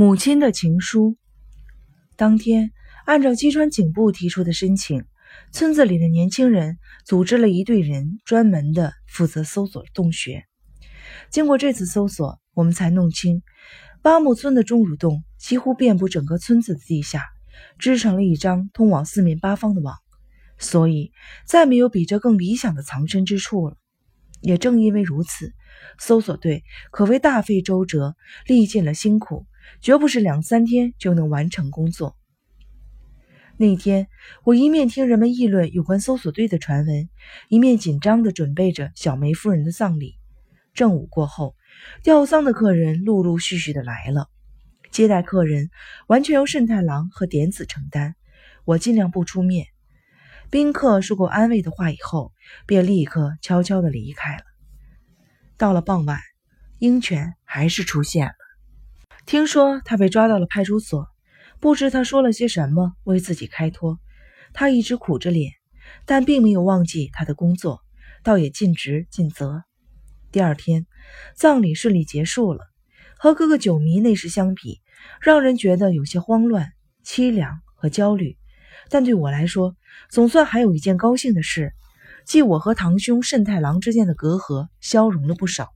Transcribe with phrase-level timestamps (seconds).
[0.00, 1.16] 母亲的情书。
[2.14, 2.70] 当天，
[3.04, 5.04] 按照基川警部提出的申请，
[5.50, 10.44] 村子里的年轻人组织了一队人，专门的负责搜索洞穴。
[11.30, 13.42] 经过这次搜索，我们才弄清，
[14.00, 17.24] 八木村的钟乳洞几乎遍布整个村子的地下，
[17.80, 19.96] 织成了一张通往四面八方的网，
[20.58, 21.10] 所以
[21.44, 23.76] 再没有比这更理想的藏身之处了。
[24.42, 25.52] 也正因为如此，
[25.98, 26.62] 搜索队
[26.92, 28.14] 可谓大费周折，
[28.46, 29.44] 历尽了辛苦。
[29.80, 32.16] 绝不是两三天就能完成工作。
[33.56, 34.06] 那天，
[34.44, 37.08] 我一面听人们议论有关搜索队的传闻，
[37.48, 40.14] 一面紧张地准备着小梅夫人的葬礼。
[40.74, 41.56] 正午过后，
[42.04, 44.28] 吊丧的客人陆陆续续的来了，
[44.92, 45.70] 接待客人
[46.06, 48.14] 完全由慎太郎和点子承担，
[48.64, 49.66] 我尽量不出面。
[50.50, 52.32] 宾客说过安慰的话以后，
[52.64, 54.44] 便立刻悄悄地离开了。
[55.56, 56.20] 到了傍晚，
[56.78, 58.37] 鹰犬还是出现了。
[59.28, 61.06] 听说他被抓到了派出所，
[61.60, 64.00] 不知他说了些什么为自己开脱。
[64.54, 65.52] 他一直苦着脸，
[66.06, 67.82] 但并没有忘记他的工作，
[68.22, 69.64] 倒也尽职尽责。
[70.32, 70.86] 第二天，
[71.36, 72.64] 葬礼顺利结束了。
[73.18, 74.80] 和各个酒迷那时相比，
[75.20, 76.72] 让人觉得有些慌乱、
[77.04, 78.38] 凄凉和焦虑。
[78.88, 79.76] 但对我来说，
[80.08, 81.74] 总算还有一件高兴的事，
[82.24, 85.68] 即我和堂兄慎太郎之间的隔阂消融了不少。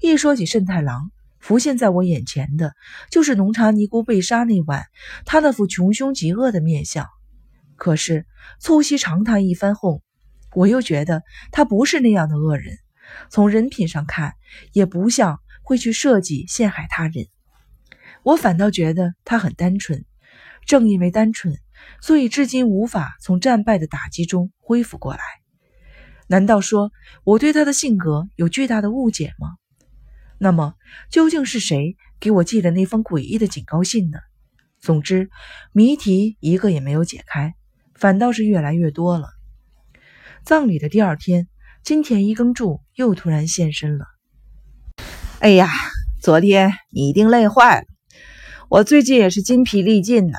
[0.00, 2.74] 一说起慎太郎，浮现在我眼前的
[3.10, 4.84] 就是浓茶尼姑被杀那晚，
[5.24, 7.08] 他那副穷凶极恶的面相。
[7.76, 8.26] 可是
[8.58, 10.02] 促膝长谈一番后，
[10.54, 12.76] 我又觉得他不是那样的恶人，
[13.30, 14.34] 从人品上看，
[14.72, 17.26] 也不像会去设计陷害他人。
[18.22, 20.04] 我反倒觉得他很单纯，
[20.66, 21.56] 正因为单纯，
[22.02, 25.20] 所以至今无法从战败的打击中恢复过来。
[26.26, 26.92] 难道说
[27.24, 29.56] 我对他的性格有巨大的误解吗？
[30.42, 30.72] 那么，
[31.10, 34.18] 究竟是谁给我寄的那封诡异的警告信呢？
[34.80, 35.28] 总之，
[35.74, 37.52] 谜题一个也没有解开，
[37.94, 39.28] 反倒是越来越多了。
[40.42, 41.46] 葬礼的第二天，
[41.84, 44.06] 金田一耕助又突然现身了。
[45.40, 45.68] 哎呀，
[46.22, 47.86] 昨天你一定累坏了，
[48.70, 50.38] 我最近也是筋疲力尽呐。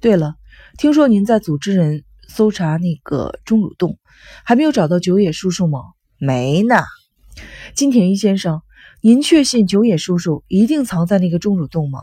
[0.00, 0.34] 对了，
[0.78, 4.00] 听说您在组织人搜查那个钟乳洞，
[4.44, 5.78] 还没有找到九野叔叔吗？
[6.18, 6.82] 没呢，
[7.76, 8.62] 金田一先生。
[9.06, 12.00] 您确信九野叔叔一定藏在那个钟乳洞吗？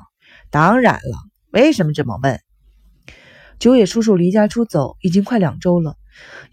[0.50, 1.18] 当然了，
[1.52, 2.40] 为什么这么问？
[3.60, 5.98] 九野叔叔离家出走已经快两周了，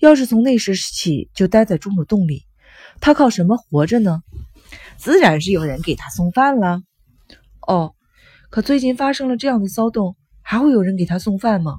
[0.00, 2.46] 要是从那时起就待在钟乳洞里，
[3.00, 4.24] 他靠什么活着呢？
[4.96, 6.82] 自然是有人给他送饭了。
[7.60, 7.94] 哦，
[8.50, 11.78] 可最近发生了这样的骚动，还会有人给他送饭吗？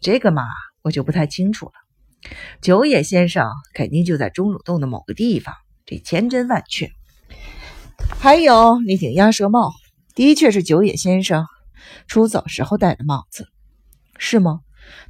[0.00, 0.42] 这个嘛，
[0.82, 1.72] 我就不太清楚了。
[2.60, 5.54] 九野先生肯定就在钟乳洞的某个地方，
[5.86, 6.90] 这千真万确。
[8.22, 9.72] 还有那顶鸭舌帽，
[10.14, 11.44] 的确是九野先生
[12.06, 13.48] 出走时候戴的帽子，
[14.16, 14.60] 是吗？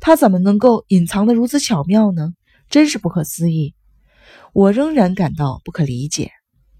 [0.01, 2.33] 他怎么能够隐藏的如此巧妙呢？
[2.71, 3.75] 真是不可思议！
[4.55, 6.31] 我仍然感到不可理解。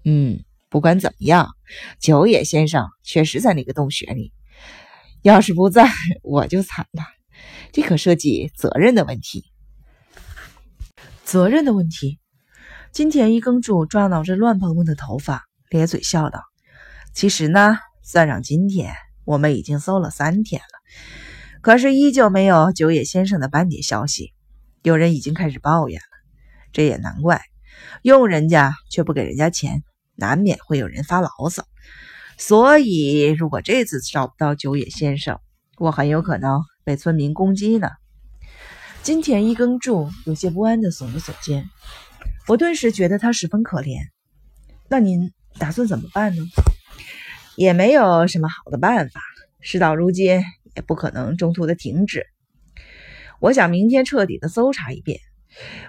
[0.05, 1.51] 嗯，不管怎么样，
[1.99, 4.33] 九野先生确实在那个洞穴里。
[5.21, 5.87] 要是不在，
[6.23, 7.03] 我就惨了。
[7.71, 9.43] 这可涉及责任的问题。
[11.23, 12.17] 责任的问题？
[12.91, 15.43] 金田一耕助抓挠着乱蓬蓬的头发。
[15.73, 16.43] 咧嘴笑道
[17.13, 18.93] ：“其实呢，算上今天，
[19.25, 24.33] 我们已经搜了三天了，可是依旧没有九野先生的半点消息。
[24.83, 26.07] 有人已经开始抱怨了，
[26.71, 27.41] 这也难怪，
[28.01, 29.83] 用人家却不给人家钱，
[30.15, 31.65] 难免会有人发牢骚。
[32.37, 35.39] 所以，如果这次找不到九野先生，
[35.77, 37.89] 我很有可能被村民攻击呢。”
[39.03, 41.69] 金田一耕助有些不安地耸了耸肩，
[42.47, 43.97] 我顿时觉得他十分可怜。
[44.87, 45.31] 那您？
[45.59, 46.43] 打算怎么办呢？
[47.55, 49.21] 也没有什么好的办法。
[49.59, 50.41] 事到如今，
[50.75, 52.25] 也不可能中途的停止。
[53.39, 55.19] 我想明天彻底的搜查一遍。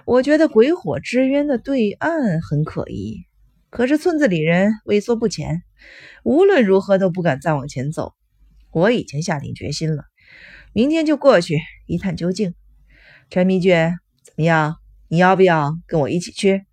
[0.05, 3.25] 我觉得鬼火之渊的对岸很可疑，
[3.69, 5.63] 可是村子里人畏缩不前，
[6.23, 8.13] 无论如何都不敢再往前走。
[8.71, 10.03] 我已经下定决心了，
[10.71, 11.57] 明天就过去
[11.87, 12.53] 一探究竟。
[13.29, 14.75] 陈迷卷，怎么样？
[15.07, 16.65] 你要不要跟我一起去？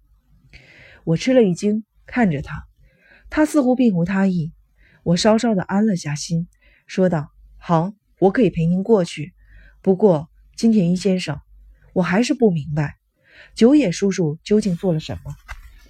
[1.05, 2.67] 我吃了一惊，看着他。
[3.35, 4.53] 他似乎并无他意，
[5.05, 6.49] 我稍稍的安了下心，
[6.87, 9.33] 说道：“好，我可以陪您过去。
[9.81, 11.41] 不过，金田一先生，
[11.95, 12.97] 我还是不明白，
[13.55, 15.35] 九野叔叔究竟做了什么？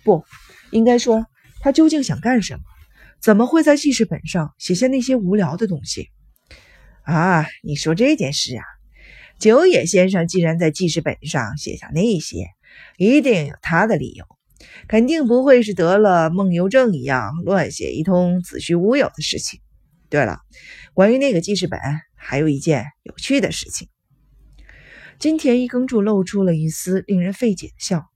[0.04, 0.24] 不
[0.70, 1.26] 应该说
[1.58, 2.62] 他究竟想干什么？
[3.20, 6.10] 怎么会在记事本上写下那些无聊的东西？
[7.02, 8.62] 啊，你说这件事啊？
[9.40, 12.46] 九野先生既然在记事本上写下那些，
[12.98, 14.24] 一定有他的理由。”
[14.88, 19.60] 肯定不会是得了梦游症一样乱写一通子虚乌有的事情。
[20.08, 20.40] 对了，
[20.94, 21.80] 关于那个记事本，
[22.14, 23.88] 还有一件有趣的事情。
[25.18, 28.06] 金田一耕助露出了一丝令人费解的笑。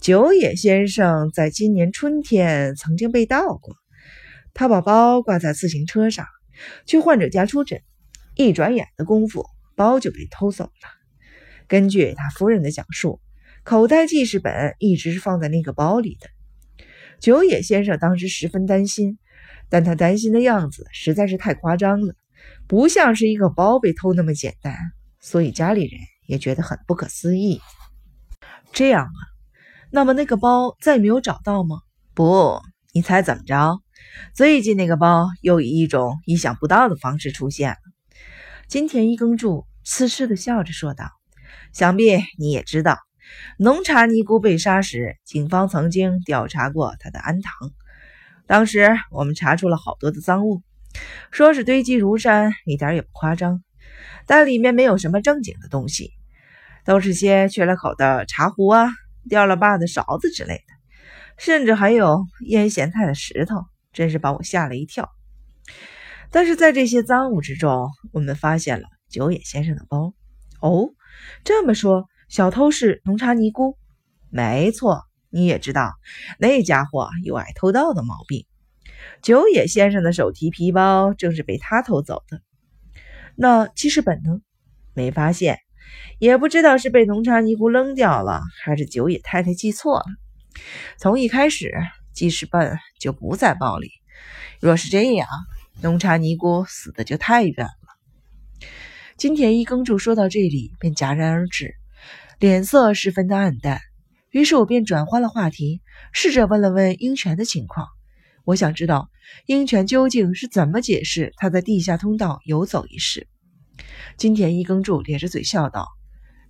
[0.00, 3.76] 九野先生在今年春天曾经被盗过，
[4.52, 6.26] 他把包挂在自行车上，
[6.84, 7.80] 去患者家出诊，
[8.34, 9.46] 一转眼的功夫，
[9.76, 10.70] 包就被偷走了。
[11.68, 13.20] 根据他夫人的讲述，
[13.64, 16.28] 口袋记事本一直是放在那个包里的。
[17.20, 19.18] 九野先生当时十分担心，
[19.68, 22.14] 但他担心的样子实在是太夸张了，
[22.66, 24.76] 不像是一个包被偷那么简单，
[25.20, 27.60] 所以家里人也觉得很不可思议。
[28.72, 29.20] 这样啊。
[29.94, 31.76] 那么那个包再没有找到吗？
[32.14, 32.60] 不，
[32.92, 33.78] 你猜怎么着？
[34.34, 37.76] 最近那个包又以一种意想不到的方式出现了。
[38.66, 41.10] 金田一耕助痴痴地笑着说道
[41.72, 42.96] ：“想必你也知道，
[43.58, 47.70] 农茶尼姑被杀时，警方曾经调查过她的庵堂。
[48.46, 50.62] 当时我们查出了好多的赃物，
[51.30, 53.62] 说是堆积如山，一点也不夸张。
[54.26, 56.12] 但里面没有什么正经的东西，
[56.84, 58.90] 都是些缺了口的茶壶啊。”
[59.28, 60.64] 掉了把的勺子之类的，
[61.38, 65.08] 甚至还有腌咸菜的石头，真是把我吓了一跳。
[66.32, 70.12] 但是在这些赃物之中，我们发现了九野先生的包。
[70.60, 70.88] 哦，
[71.44, 73.76] 这么说，小偷是农茶尼姑？
[74.30, 75.92] 没错，你也知道，
[76.38, 78.46] 那家伙有爱偷盗的毛病。
[79.20, 82.40] 九野先生的手提皮包正是被他偷走的。
[83.36, 84.40] 那记事本呢？
[84.94, 85.58] 没发现。
[86.18, 90.06] 也不知道是被农茶尼姑扔掉了，还是九野太太记错了。
[90.96, 91.70] 从一开始，
[92.14, 93.90] 记事本就不在包里。
[94.58, 95.28] 若是这样，
[95.82, 98.68] 农茶尼姑死的就太冤了。
[99.18, 101.74] 金田一耕助说到这里，便戛然而止，
[102.42, 103.78] 脸色十分的暗淡。
[104.32, 105.80] 于是我便转换了话题，
[106.12, 107.86] 试着问了问鹰泉的情况。
[108.44, 109.10] 我想知道
[109.46, 113.28] 鹰泉究竟是怎么解释他在地下通道游走一事。
[114.16, 115.86] 金田一耕助咧着嘴笑道：“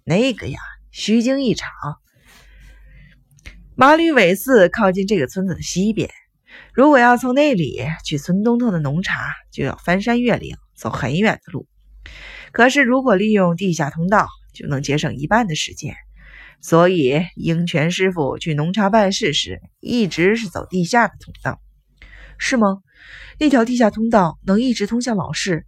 [0.03, 0.61] 那个呀，
[0.91, 1.71] 虚惊一场。
[3.75, 6.09] 马吕尾寺靠近这个村子的西边，
[6.73, 11.69] 如果要从那里去村东头的农茶，就要翻山越岭，走很远的路。
[12.51, 15.95] 可是如果利用地下通道，就能节省一半的时间。
[16.61, 21.61] 所以鹰泉师傅去农茶办事时，一直是走地下的通道，
[22.39, 22.79] 是吗？
[23.39, 25.67] 那条地下通道能一直通向老室？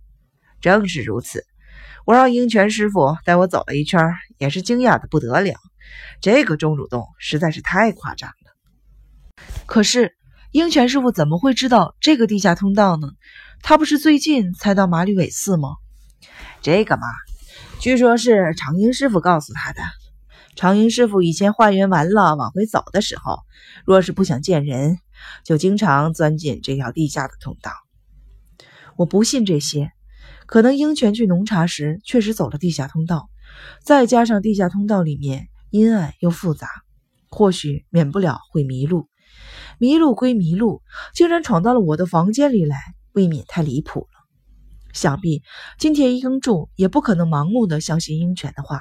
[0.61, 1.45] 正是如此。”
[2.07, 3.99] 我让鹰泉师傅带我走了一圈，
[4.37, 5.55] 也是惊讶的不得了。
[6.21, 9.43] 这个钟乳洞实在是太夸张了。
[9.65, 10.15] 可是
[10.53, 13.09] 鹰泉师傅怎么会知道这个地下通道呢？
[13.63, 15.71] 他不是最近才到马吕尾寺吗？
[16.61, 17.07] 这个嘛，
[17.81, 19.81] 据说是长鹰师傅告诉他的。
[20.57, 23.41] 长鹰师傅以前化缘完了往回走的时候，
[23.85, 24.99] 若是不想见人，
[25.45, 27.73] 就经常钻进这条地下的通道。
[28.97, 29.91] 我不信这些。
[30.47, 33.29] 可能鹰泉去农茶时确实走了地下通道，
[33.83, 36.69] 再加上地下通道里面阴暗又复杂，
[37.31, 39.09] 或许免不了会迷路。
[39.79, 40.83] 迷路归迷路，
[41.15, 42.77] 竟然闯到了我的房间里来，
[43.13, 44.14] 未免太离谱了。
[44.95, 45.43] 想必
[45.79, 48.81] 金田一耕助也不可能盲目的相信鹰泉的话，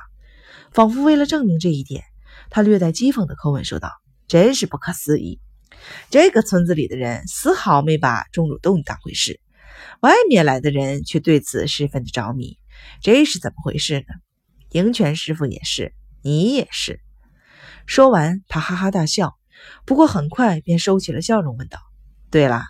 [0.71, 2.05] 仿佛为了证明这一点，
[2.49, 3.91] 他略带讥讽的口吻说道
[4.29, 5.41] ：“真是不可思议，
[6.09, 9.41] 这个村子里的人丝毫没把钟乳洞当回事。”
[10.01, 12.57] 外面来的人却对此十分的着迷，
[13.01, 14.05] 这是怎么回事呢？
[14.71, 16.99] 鹰泉师傅也是，你也是。
[17.85, 19.35] 说完，他哈哈大笑，
[19.85, 21.79] 不过很快便收起了笑容，问道
[22.31, 22.63] ：“对了，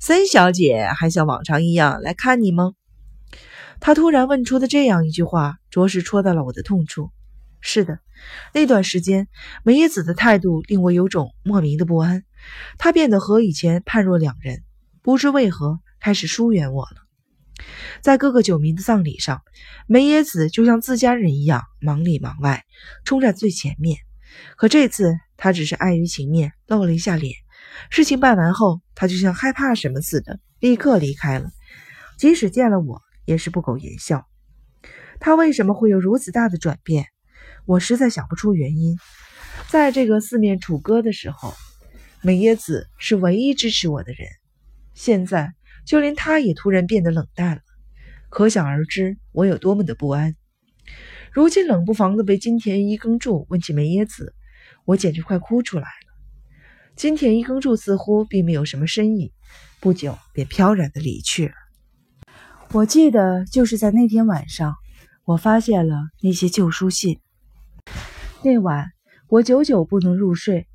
[0.00, 2.72] 森小姐还像往常一样来看你吗？”
[3.86, 7.10] 他突然问出的这样一句话，着实戳到了我的痛处。
[7.60, 7.98] 是的，
[8.54, 9.28] 那段时间，
[9.62, 12.24] 梅野子的态度令我有种莫名的不安，
[12.78, 14.62] 她变得和以前判若两人，
[15.02, 15.80] 不知为何。
[16.00, 16.96] 开始疏远我了。
[18.00, 19.42] 在各个九民的葬礼上，
[19.86, 22.64] 梅野子就像自家人一样忙里忙外，
[23.04, 23.98] 冲在最前面。
[24.56, 27.34] 可这次，他只是碍于情面露了一下脸。
[27.90, 31.50] 事情办完后，他就像害怕什么似的，立刻离开了。
[32.16, 34.26] 即使见了我，也是不苟言笑。
[35.20, 37.06] 他为什么会有如此大的转变？
[37.66, 38.98] 我实在想不出原因。
[39.68, 41.54] 在这个四面楚歌的时候，
[42.22, 44.28] 梅野子是唯一支持我的人。
[44.94, 45.52] 现在。
[45.86, 47.62] 就连他也突然变得冷淡了，
[48.30, 50.34] 可想而知我有多么的不安。
[51.30, 54.34] 如今冷不防的被金田一耕助问起梅耶子，
[54.86, 56.14] 我简直快哭出来了。
[56.96, 59.34] 金田一耕助似乎并没有什么深意，
[59.78, 61.54] 不久便飘然的离去了。
[62.74, 64.74] 我记得就是在那天晚上，
[65.24, 67.20] 我发现了那些旧书信。
[68.42, 68.90] 那晚
[69.28, 70.66] 我久久不能入睡，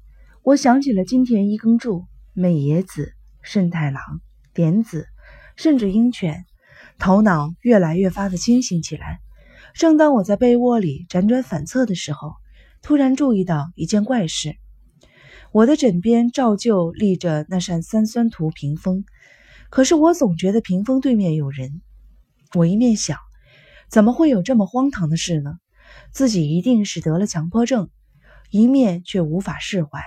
[0.42, 4.02] 我想起了金田一耕助、美野子、慎太郎。
[4.54, 5.08] 典子、
[5.58, 6.46] 甚至鹰犬，
[7.00, 9.20] 头脑越来越发的清醒起来。
[9.74, 12.36] 正当我在被窝里辗转反侧的时候，
[12.82, 14.56] 突然注意到一件怪事：
[15.52, 19.04] 我的枕边照旧立着那扇三酸图屏风，
[19.70, 21.82] 可是我总觉得屏风对面有人。
[22.56, 23.18] 我一面想，
[23.90, 25.60] 怎么会有这么荒唐的事呢？
[26.12, 27.90] 自己一定是得了强迫症，
[28.50, 30.02] 一面却无法释怀。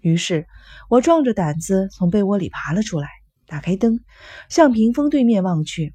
[0.00, 0.46] 于是，
[0.88, 3.08] 我壮着胆子从被窝里爬了出来，
[3.46, 3.98] 打开灯，
[4.48, 5.94] 向屏风对面望去。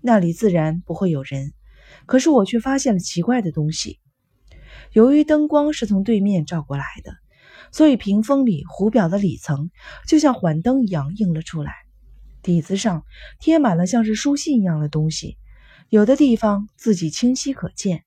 [0.00, 1.52] 那里自然不会有人，
[2.06, 4.00] 可是我却发现了奇怪的东西。
[4.92, 7.12] 由于灯光是从对面照过来的，
[7.70, 9.70] 所以屏风里壶表的里层
[10.06, 11.74] 就像幻灯一样映了出来。
[12.42, 13.04] 底子上
[13.40, 15.36] 贴满了像是书信一样的东西，
[15.88, 18.04] 有的地方字迹清晰可见。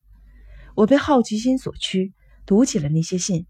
[0.76, 2.14] 我被好奇心所驱，
[2.46, 3.46] 读起了那些信。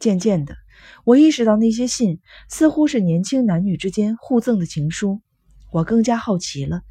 [0.00, 0.56] 渐渐的，
[1.04, 5.20] 我意识到那些信似乎是年轻男女之间互赠的情书。
[5.70, 6.82] 我更加好奇了，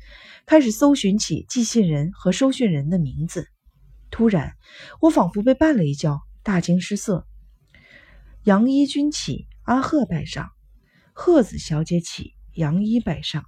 [0.46, 3.48] 开始搜寻起寄信人和收信人的名字。
[4.10, 4.54] 突然，
[5.02, 7.26] 我仿佛被绊了一跤，大惊失色。
[8.44, 10.48] 杨一君起，阿贺拜上；
[11.14, 13.46] 贺子小姐起，杨一拜上。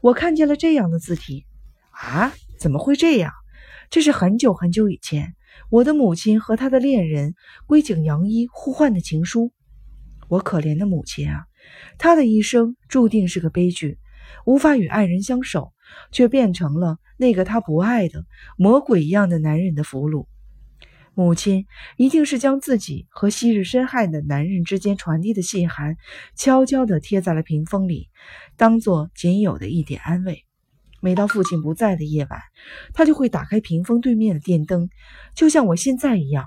[0.00, 1.46] 我看见了这样的字体，
[1.90, 3.32] 啊，怎么会这样？
[3.90, 5.34] 这是很久很久以前。
[5.70, 7.34] 我的母亲和她的恋人
[7.66, 9.52] 龟井洋一互换的情书。
[10.28, 11.46] 我可怜的母亲啊，
[11.98, 13.98] 她的一生注定是个悲剧，
[14.44, 15.72] 无法与爱人相守，
[16.12, 18.24] 却变成了那个她不爱的
[18.56, 20.26] 魔鬼一样的男人的俘虏。
[21.18, 25.96] 母亲一定是将自己和昔日深爱的男人之间传递的信函，
[26.36, 28.08] 悄悄地贴在了屏风里，
[28.56, 30.44] 当做仅有的一点安慰。
[31.00, 32.40] 每到父亲不在的夜晚，
[32.94, 34.90] 他就会打开屏风对面的电灯，
[35.34, 36.44] 就像我现在一样，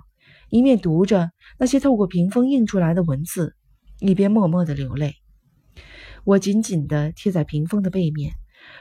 [0.50, 3.58] 一面读着那些透过屏风映出来的文字，
[4.00, 5.16] 一边默默的流泪。
[6.24, 8.36] 我紧紧地贴在屏风的背面，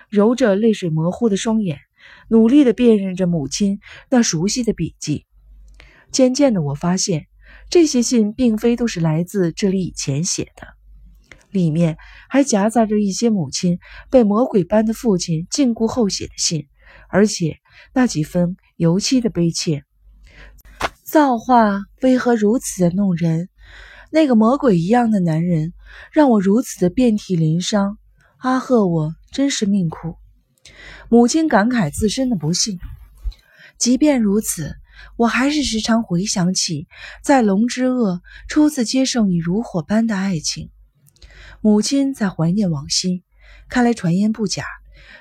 [0.08, 1.80] 揉着泪水模糊的双眼，
[2.28, 5.26] 努力地辨认着母亲那熟悉的笔迹。
[6.12, 7.26] 渐渐的，我发现
[7.68, 10.66] 这些信并非都是来自这里以前写的。
[11.50, 11.96] 里面
[12.28, 16.68] 还夹杂着一些母亲被魔鬼般的父亲禁锢后写的信，
[17.08, 17.56] 而且
[17.92, 19.84] 那几分尤其的悲切。
[21.02, 23.48] 造化为何如此的弄人？
[24.12, 25.72] 那个魔鬼一样的男人
[26.12, 27.98] 让我如此的遍体鳞伤。
[28.38, 30.16] 阿赫，我真是命苦。
[31.08, 32.78] 母亲感慨自身的不幸。
[33.76, 34.76] 即便如此，
[35.16, 36.86] 我还是时常回想起
[37.22, 40.70] 在龙之恶初次接受你如火般的爱情。
[41.60, 43.22] 母亲在怀念往昔，
[43.68, 44.64] 看来传言不假。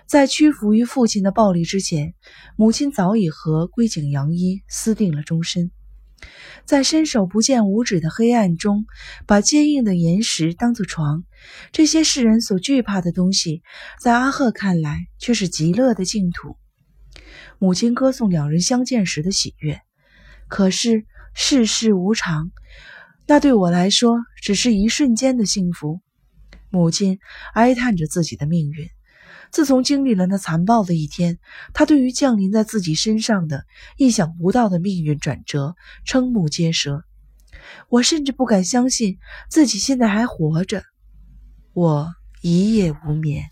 [0.06, 2.14] 在屈服于父亲的暴力之前，
[2.56, 5.72] 母亲早已和龟井洋一私定了终身。
[6.66, 8.86] 在伸手不见五指的黑暗中，
[9.26, 11.24] 把坚硬的岩石当作床，
[11.72, 13.64] 这些世人所惧怕的东西，
[14.02, 16.58] 在阿赫看来却是极乐的净土。
[17.60, 19.82] 母亲歌颂两人相见时的喜悦，
[20.48, 22.52] 可是世事无常，
[23.28, 26.00] 那对我来说只是一瞬间的幸福。
[26.70, 27.20] 母亲
[27.54, 28.90] 哀叹着自己的命运。
[29.52, 31.40] 自从经历了那残暴的一天，
[31.74, 33.66] 她对于降临在自己身上的
[33.98, 35.76] 意想不到的命运转折
[36.06, 37.04] 瞠目结舌。
[37.90, 39.18] 我甚至不敢相信
[39.50, 40.84] 自己现在还活着。
[41.74, 43.50] 我一夜无眠。